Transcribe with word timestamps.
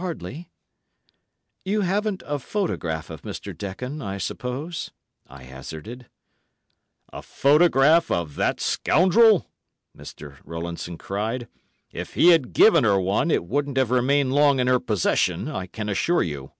"Hardly." 0.00 0.50
"You 1.64 1.82
haven't 1.82 2.24
a 2.26 2.40
photograph 2.40 3.08
of 3.08 3.22
Mr. 3.22 3.56
Dekon, 3.56 4.02
I 4.02 4.18
suppose?" 4.18 4.90
I 5.28 5.44
hazarded. 5.44 6.08
"A 7.12 7.22
photograph 7.22 8.10
of 8.10 8.34
that 8.34 8.60
scoundrel," 8.60 9.46
Mr. 9.96 10.38
Rowlandson 10.44 10.98
cried. 10.98 11.46
"If 11.92 12.14
he 12.14 12.30
had 12.30 12.52
given 12.52 12.82
her 12.82 13.00
one, 13.00 13.30
it 13.30 13.44
wouldn't 13.44 13.78
have 13.78 13.92
remained 13.92 14.32
long 14.32 14.58
in 14.58 14.66
her 14.66 14.80
possession, 14.80 15.46
I 15.46 15.68
can 15.68 15.88
assure 15.88 16.24
you." 16.24 16.50